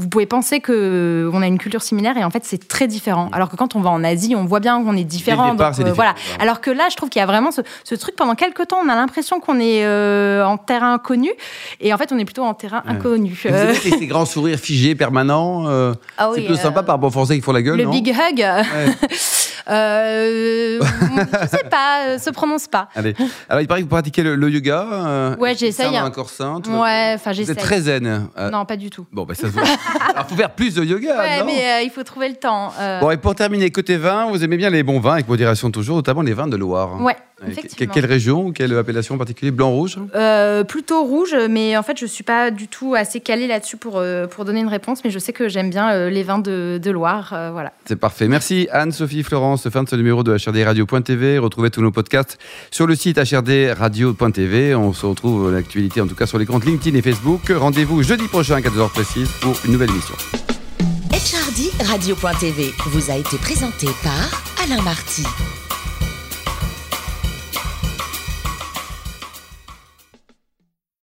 Vous 0.00 0.08
pouvez 0.08 0.26
penser 0.26 0.60
que 0.60 1.30
on 1.32 1.42
a 1.42 1.46
une 1.46 1.58
culture 1.58 1.82
similaire 1.82 2.16
et 2.16 2.24
en 2.24 2.30
fait 2.30 2.44
c'est 2.44 2.66
très 2.66 2.86
différent. 2.88 3.28
Alors 3.32 3.48
que 3.50 3.56
quand 3.56 3.76
on 3.76 3.80
va 3.80 3.90
en 3.90 4.02
Asie, 4.02 4.34
on 4.34 4.44
voit 4.46 4.60
bien 4.60 4.82
qu'on 4.82 4.96
est 4.96 5.04
différent. 5.04 5.52
départ, 5.52 5.70
donc, 5.72 5.76
c'est 5.76 5.88
euh, 5.90 5.92
voilà. 5.92 6.14
Alors 6.40 6.60
que 6.60 6.70
là, 6.70 6.88
je 6.90 6.96
trouve 6.96 7.08
qu'il 7.10 7.20
y 7.20 7.22
a 7.22 7.26
vraiment 7.26 7.50
ce, 7.52 7.60
ce 7.84 7.94
truc 7.94 8.16
pendant 8.16 8.34
quelques 8.34 8.66
temps, 8.68 8.78
on 8.84 8.88
a 8.88 8.94
l'impression 8.94 9.38
qu'on 9.40 9.60
est 9.60 9.84
euh, 9.84 10.44
en 10.44 10.56
terrain 10.56 10.94
inconnu 10.94 11.30
et 11.80 11.92
en 11.94 11.98
fait 11.98 12.10
on 12.12 12.18
est 12.18 12.24
plutôt 12.24 12.44
en 12.44 12.54
terrain 12.54 12.82
Ouais. 12.86 12.92
inconnu. 12.92 13.38
Vous 13.44 13.54
avez 13.54 13.74
ces, 13.74 14.06
grands 14.06 14.24
sourires 14.24 14.58
figés 14.58 14.94
permanents. 14.94 15.68
euh, 15.68 15.92
ah 16.16 16.30
c'est 16.32 16.40
oui, 16.40 16.46
plutôt 16.46 16.58
euh, 16.58 16.62
sympa 16.62 16.82
par 16.82 16.94
rapport 16.96 17.08
aux 17.08 17.12
Français 17.12 17.36
qui 17.36 17.42
font 17.42 17.52
la 17.52 17.60
gueule, 17.62 17.76
le 17.76 17.84
non? 17.84 17.90
big 17.90 18.08
hug. 18.08 18.38
Ouais. 18.38 18.64
Euh, 19.68 20.80
je 20.80 21.46
sais 21.48 21.64
pas, 21.70 22.06
euh, 22.08 22.18
se 22.18 22.30
prononce 22.30 22.66
pas. 22.66 22.88
Allez. 22.94 23.14
Alors, 23.48 23.60
il 23.60 23.68
paraît 23.68 23.80
que 23.80 23.84
vous 23.84 23.90
pratiquez 23.90 24.22
le, 24.22 24.34
le 24.36 24.50
yoga. 24.50 24.84
euh, 24.92 25.36
Ouais, 25.36 25.54
j'essaye, 25.54 25.96
un 25.96 26.10
corps 26.10 26.30
sain. 26.30 26.60
tout. 26.62 26.70
Ouais, 26.70 27.12
enfin 27.14 27.30
Vous 27.30 27.36
j'essaie. 27.36 27.52
êtes 27.52 27.58
très 27.58 27.80
zen. 27.82 28.28
euh, 28.38 28.50
Non, 28.50 28.64
pas 28.64 28.76
du 28.76 28.90
tout. 28.90 29.06
Bon, 29.12 29.24
ben 29.24 29.34
ça 29.34 29.42
se 29.42 29.52
voit. 29.52 29.62
Alors, 30.14 30.26
faut 30.28 30.36
faire 30.36 30.50
plus 30.50 30.74
de 30.74 30.84
yoga, 30.84 31.18
Ouais, 31.18 31.38
non 31.40 31.44
mais 31.46 31.84
il 31.84 31.90
faut 31.90 32.02
trouver 32.02 32.28
le 32.28 32.36
temps. 32.36 32.72
Bon, 33.00 33.10
et 33.10 33.16
pour 33.16 33.34
terminer, 33.34 33.70
côté 33.70 33.96
vin, 33.96 34.26
vous 34.30 34.42
aimez 34.44 34.56
bien 34.56 34.70
les 34.70 34.82
bons 34.82 35.00
vins, 35.00 35.14
avec 35.14 35.28
modération 35.28 35.70
toujours, 35.70 35.96
notamment 35.96 36.22
les 36.22 36.34
vins 36.34 36.46
de 36.48 36.56
Loire. 36.56 37.00
Ouais. 37.00 37.16
Quelle 37.92 38.06
région 38.06 38.46
ou 38.46 38.52
quelle 38.52 38.76
appellation 38.76 39.14
en 39.14 39.18
particulier? 39.18 39.50
Blanc-rouge 39.50 39.98
Euh, 40.14 40.64
plutôt 40.64 41.04
rouge, 41.04 41.34
mais 41.48 41.76
en 41.76 41.82
fait, 41.82 41.98
je 41.98 42.06
suis 42.06 42.24
pas 42.24 42.50
du 42.50 42.68
tout 42.68 42.94
assez 42.94 43.20
calée 43.20 43.46
là-dessus 43.46 43.76
pour, 43.76 43.98
euh, 43.98 44.26
pour 44.26 44.44
donner 44.44 44.60
une 44.60 44.68
réponse, 44.68 45.02
mais 45.04 45.10
je 45.10 45.18
sais 45.18 45.32
que 45.32 45.48
j'aime 45.48 45.70
bien 45.70 45.90
euh, 45.92 46.10
les 46.10 46.22
vins 46.22 46.38
de, 46.38 46.78
de 46.82 46.90
Loire. 46.90 47.32
euh, 47.32 47.50
voilà. 47.52 47.72
C'est 47.86 47.96
parfait. 47.96 48.28
Merci 48.28 48.68
Anne-Sophie 48.72 49.22
Florence. 49.22 49.68
Fin 49.70 49.82
de 49.84 49.88
ce 49.88 49.96
numéro 49.96 50.22
de 50.22 50.36
HRDRadio.tv. 50.36 51.38
Retrouvez 51.38 51.70
tous 51.70 51.80
nos 51.82 51.90
podcasts 51.90 52.38
sur 52.70 52.86
le 52.86 52.94
site 52.94 53.18
HRDRadio.tv. 53.18 54.74
On 54.74 54.92
se 54.92 55.06
retrouve 55.06 55.48
à 55.48 55.52
l'actualité, 55.52 56.00
en 56.00 56.06
tout 56.06 56.14
cas 56.14 56.26
sur 56.26 56.38
les 56.38 56.46
comptes 56.46 56.64
LinkedIn 56.64 56.96
et 56.98 57.02
Facebook. 57.02 57.50
Rendez-vous 57.54 58.02
jeudi 58.02 58.28
prochain 58.28 58.56
à 58.56 58.60
14h 58.60 58.90
précise 58.90 59.28
pour 59.40 59.54
une 59.64 59.72
nouvelle 59.72 59.90
émission. 59.90 60.14
HRD 61.12 61.86
Radio.tv 61.88 62.70
vous 62.86 63.10
a 63.10 63.16
été 63.16 63.36
présenté 63.38 63.86
par 64.02 64.42
Alain 64.64 64.82
Marty. 64.82 65.24